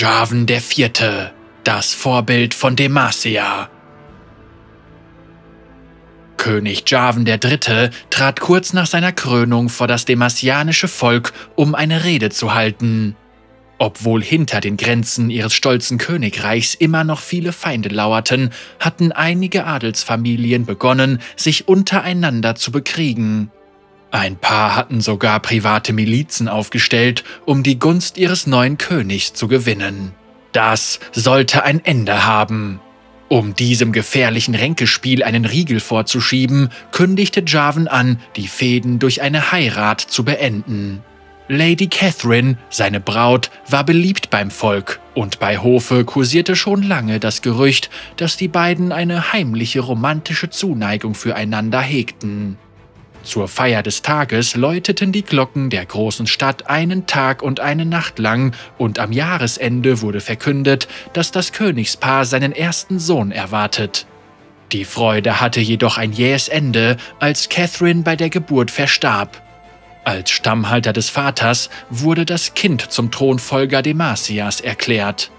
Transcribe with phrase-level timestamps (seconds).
[0.00, 1.32] Jarvan IV.,
[1.64, 3.68] das Vorbild von Demacia.
[6.36, 7.90] König Jarvan III.
[8.08, 13.16] trat kurz nach seiner Krönung vor das demasianische Volk, um eine Rede zu halten.
[13.78, 20.64] Obwohl hinter den Grenzen ihres stolzen Königreichs immer noch viele Feinde lauerten, hatten einige Adelsfamilien
[20.64, 23.50] begonnen, sich untereinander zu bekriegen.
[24.10, 30.12] Ein paar hatten sogar private Milizen aufgestellt, um die Gunst ihres neuen Königs zu gewinnen.
[30.52, 32.80] Das sollte ein Ende haben.
[33.28, 40.00] Um diesem gefährlichen Ränkespiel einen Riegel vorzuschieben, kündigte Jarvan an, die Fäden durch eine Heirat
[40.00, 41.02] zu beenden.
[41.48, 47.42] Lady Catherine, seine Braut, war beliebt beim Volk und bei Hofe kursierte schon lange das
[47.42, 52.58] Gerücht, dass die beiden eine heimliche romantische Zuneigung füreinander hegten.
[53.28, 58.18] Zur Feier des Tages läuteten die Glocken der großen Stadt einen Tag und eine Nacht
[58.18, 64.06] lang, und am Jahresende wurde verkündet, dass das Königspaar seinen ersten Sohn erwartet.
[64.72, 69.42] Die Freude hatte jedoch ein jähes Ende, als Catherine bei der Geburt verstarb.
[70.04, 75.30] Als Stammhalter des Vaters wurde das Kind zum Thronfolger Demasias erklärt.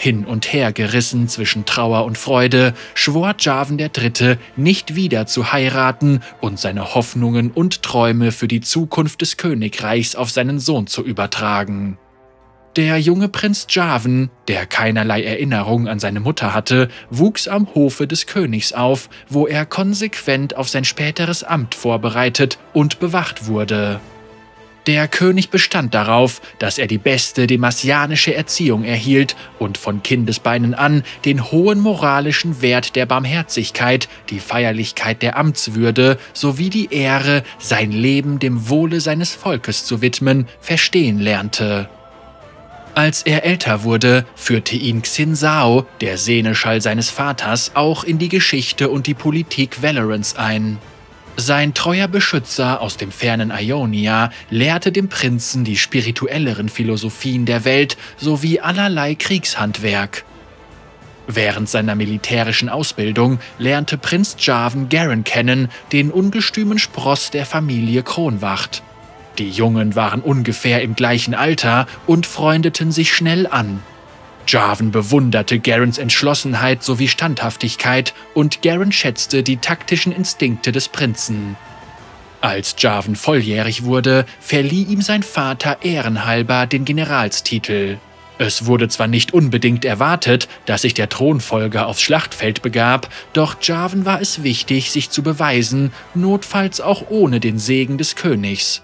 [0.00, 4.38] Hin und her gerissen zwischen Trauer und Freude, schwor Jarvan III.
[4.56, 10.30] nicht wieder zu heiraten und seine Hoffnungen und Träume für die Zukunft des Königreichs auf
[10.30, 11.98] seinen Sohn zu übertragen.
[12.76, 18.24] Der junge Prinz Jarvan, der keinerlei Erinnerung an seine Mutter hatte, wuchs am Hofe des
[18.24, 24.00] Königs auf, wo er konsequent auf sein späteres Amt vorbereitet und bewacht wurde.
[24.86, 31.02] Der König bestand darauf, dass er die beste demasianische Erziehung erhielt und von Kindesbeinen an
[31.26, 38.38] den hohen moralischen Wert der Barmherzigkeit, die Feierlichkeit der Amtswürde sowie die Ehre, sein Leben
[38.38, 41.90] dem Wohle seines Volkes zu widmen, verstehen lernte.
[42.94, 48.88] Als er älter wurde, führte ihn Xinsao, der Seneschall seines Vaters, auch in die Geschichte
[48.88, 50.78] und die Politik Valorants ein.
[51.36, 57.96] Sein treuer Beschützer aus dem fernen Ionia lehrte dem Prinzen die spirituelleren Philosophien der Welt
[58.18, 60.24] sowie allerlei Kriegshandwerk.
[61.26, 68.82] Während seiner militärischen Ausbildung lernte Prinz Jarvan Garen kennen, den ungestümen Spross der Familie Kronwacht.
[69.38, 73.80] Die Jungen waren ungefähr im gleichen Alter und freundeten sich schnell an.
[74.50, 81.56] Jarvan bewunderte Garens Entschlossenheit sowie Standhaftigkeit und Garen schätzte die taktischen Instinkte des Prinzen.
[82.40, 87.98] Als Jarvan volljährig wurde, verlieh ihm sein Vater ehrenhalber den Generalstitel.
[88.38, 94.04] Es wurde zwar nicht unbedingt erwartet, dass sich der Thronfolger aufs Schlachtfeld begab, doch Jarvan
[94.04, 98.82] war es wichtig, sich zu beweisen, notfalls auch ohne den Segen des Königs.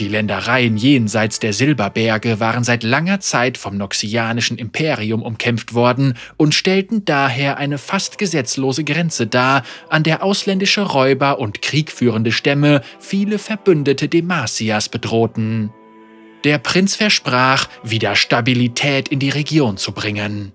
[0.00, 6.54] Die Ländereien jenseits der Silberberge waren seit langer Zeit vom noxianischen Imperium umkämpft worden und
[6.54, 13.38] stellten daher eine fast gesetzlose Grenze dar, an der ausländische Räuber und kriegführende Stämme viele
[13.38, 15.70] Verbündete Demasias bedrohten.
[16.44, 20.52] Der Prinz versprach, wieder Stabilität in die Region zu bringen.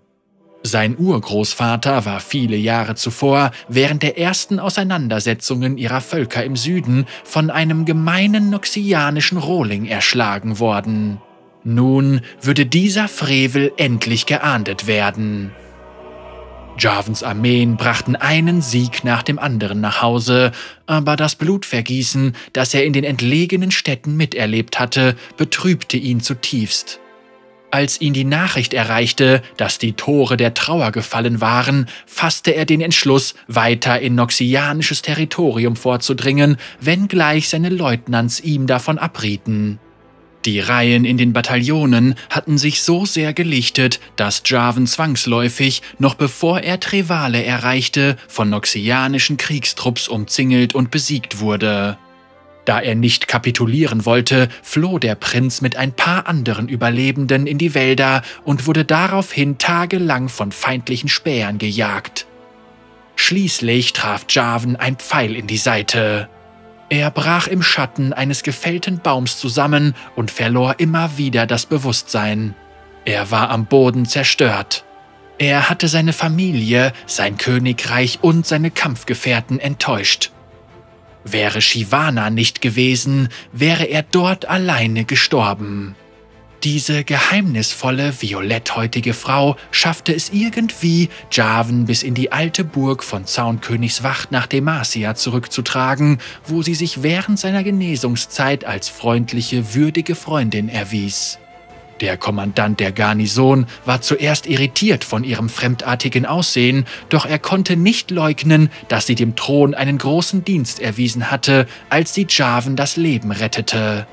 [0.66, 7.52] Sein Urgroßvater war viele Jahre zuvor während der ersten Auseinandersetzungen ihrer Völker im Süden von
[7.52, 11.22] einem gemeinen noxianischen Rohling erschlagen worden.
[11.64, 15.52] Nun würde dieser Frevel endlich geahndet werden.
[16.80, 20.52] Jarvans Armeen brachten einen Sieg nach dem anderen nach Hause,
[20.88, 27.02] aber das Blutvergießen, das er in den entlegenen Städten miterlebt hatte, betrübte ihn zutiefst.
[27.76, 32.80] Als ihn die Nachricht erreichte, dass die Tore der Trauer gefallen waren, fasste er den
[32.80, 39.78] Entschluss, weiter in noxianisches Territorium vorzudringen, wenngleich seine Leutnants ihm davon abrieten.
[40.46, 46.62] Die Reihen in den Bataillonen hatten sich so sehr gelichtet, dass Jarvan zwangsläufig, noch bevor
[46.62, 51.98] er Trevale erreichte, von noxianischen Kriegstrupps umzingelt und besiegt wurde.
[52.66, 57.76] Da er nicht kapitulieren wollte, floh der Prinz mit ein paar anderen Überlebenden in die
[57.76, 62.26] Wälder und wurde daraufhin tagelang von feindlichen Spähern gejagt.
[63.16, 66.28] Schließlich traf Jarvan ein Pfeil in die Seite.
[66.90, 72.56] Er brach im Schatten eines gefällten Baums zusammen und verlor immer wieder das Bewusstsein.
[73.06, 74.84] Er war am Boden zerstört.
[75.38, 80.32] Er hatte seine Familie, sein Königreich und seine Kampfgefährten enttäuscht.
[81.26, 85.96] Wäre Shivana nicht gewesen, wäre er dort alleine gestorben.
[86.64, 94.04] Diese geheimnisvolle, violetthäutige Frau schaffte es irgendwie, Jarvan bis in die alte Burg von Zaunkönigs
[94.04, 101.40] Wacht nach Demacia zurückzutragen, wo sie sich während seiner Genesungszeit als freundliche, würdige Freundin erwies.
[102.02, 108.12] Der Kommandant der Garnison war zuerst irritiert von ihrem fremdartigen Aussehen, doch er konnte nicht
[108.12, 113.32] leugnen, dass sie dem Thron einen großen Dienst erwiesen hatte, als sie Jarvan das Leben
[113.32, 114.08] rettete.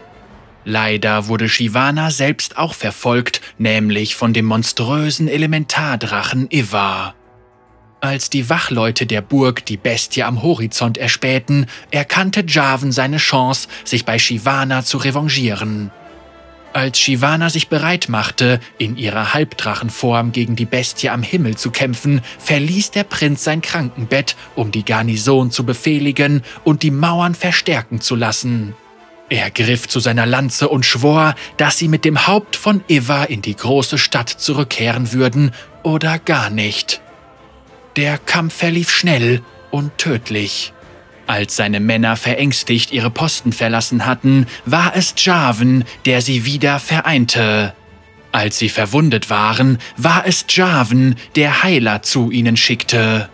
[0.64, 7.14] Leider wurde Shivana selbst auch verfolgt, nämlich von dem monströsen Elementardrachen Ivar.
[8.00, 14.04] Als die Wachleute der Burg die Bestie am Horizont erspähten, erkannte Jarvan seine Chance, sich
[14.04, 15.90] bei Shivana zu revanchieren.
[16.72, 22.22] Als Shivana sich bereit machte, in ihrer Halbdrachenform gegen die Bestie am Himmel zu kämpfen,
[22.38, 28.14] verließ der Prinz sein Krankenbett, um die Garnison zu befehligen und die Mauern verstärken zu
[28.14, 28.74] lassen.
[29.28, 33.42] Er griff zu seiner Lanze und schwor, dass sie mit dem Haupt von Iva in
[33.42, 35.52] die große Stadt zurückkehren würden
[35.82, 37.02] oder gar nicht.
[37.96, 40.72] Der Kampf verlief schnell und tödlich.
[41.26, 47.74] Als seine Männer verängstigt ihre Posten verlassen hatten, war es Jarvan, der sie wieder vereinte.
[48.32, 53.28] Als sie verwundet waren, war es Jarvan, der Heiler zu ihnen schickte.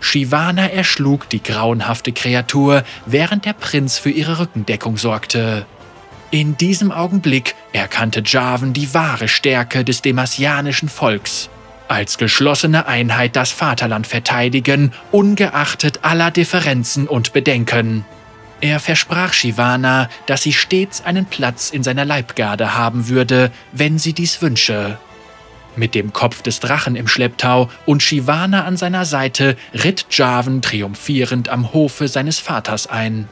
[0.00, 5.66] Shivana erschlug die grauenhafte Kreatur, während der Prinz für ihre Rückendeckung sorgte.
[6.30, 11.50] In diesem Augenblick erkannte Jarvan die wahre Stärke des demasianischen Volks
[11.88, 18.04] als geschlossene Einheit das Vaterland verteidigen, ungeachtet aller Differenzen und Bedenken.
[18.60, 24.14] Er versprach Shivana, dass sie stets einen Platz in seiner Leibgarde haben würde, wenn sie
[24.14, 24.98] dies wünsche.
[25.76, 31.50] Mit dem Kopf des Drachen im Schlepptau und Shivana an seiner Seite ritt Javan triumphierend
[31.50, 33.28] am Hofe seines Vaters ein.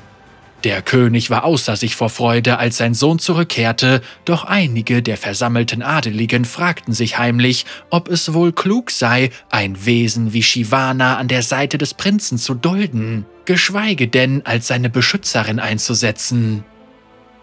[0.64, 5.82] Der König war außer sich vor Freude, als sein Sohn zurückkehrte, doch einige der versammelten
[5.82, 11.42] Adeligen fragten sich heimlich, ob es wohl klug sei, ein Wesen wie Shivana an der
[11.42, 16.64] Seite des Prinzen zu dulden, geschweige denn als seine Beschützerin einzusetzen.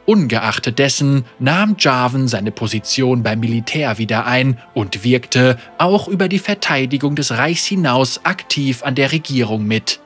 [0.08, 6.40] Ungeachtet dessen nahm Jarvan seine Position beim Militär wieder ein und wirkte auch über die
[6.40, 10.01] Verteidigung des Reichs hinaus aktiv an der Regierung mit.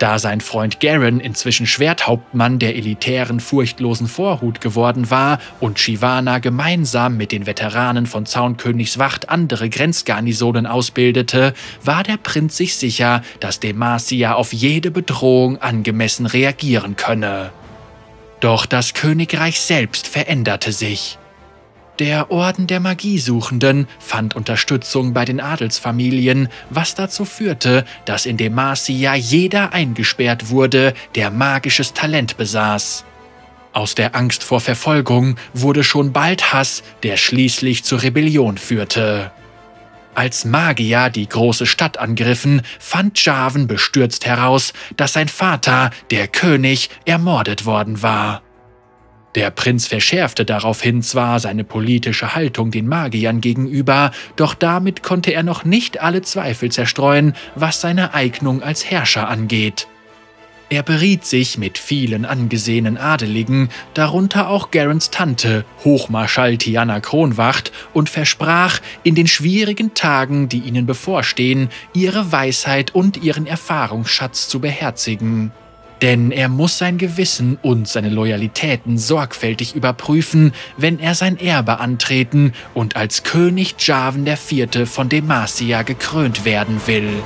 [0.00, 7.18] Da sein Freund Garen inzwischen Schwerthauptmann der elitären furchtlosen Vorhut geworden war und Shivana gemeinsam
[7.18, 11.52] mit den Veteranen von Zaunkönigs Wacht andere Grenzgarnisonen ausbildete,
[11.84, 17.52] war der Prinz sich sicher, dass Demacia auf jede Bedrohung angemessen reagieren könne.
[18.40, 21.19] Doch das Königreich selbst veränderte sich.
[21.98, 29.14] Der Orden der Magiesuchenden fand Unterstützung bei den Adelsfamilien, was dazu führte, dass in Demacia
[29.14, 33.04] jeder eingesperrt wurde, der magisches Talent besaß.
[33.72, 39.30] Aus der Angst vor Verfolgung wurde schon bald Hass, der schließlich zur Rebellion führte.
[40.14, 46.90] Als Magier die große Stadt angriffen, fand Jarvan bestürzt heraus, dass sein Vater, der König,
[47.04, 48.42] ermordet worden war.
[49.36, 55.44] Der Prinz verschärfte daraufhin zwar seine politische Haltung den Magiern gegenüber, doch damit konnte er
[55.44, 59.86] noch nicht alle Zweifel zerstreuen, was seine Eignung als Herrscher angeht.
[60.72, 68.08] Er beriet sich mit vielen angesehenen Adeligen, darunter auch Garens Tante, Hochmarschall Tiana Kronwacht, und
[68.08, 75.50] versprach, in den schwierigen Tagen, die ihnen bevorstehen, ihre Weisheit und ihren Erfahrungsschatz zu beherzigen.
[76.02, 82.52] Denn er muss sein Gewissen und seine Loyalitäten sorgfältig überprüfen, wenn er sein Erbe antreten
[82.74, 84.88] und als König Javan IV.
[84.88, 87.22] von Demacia gekrönt werden will.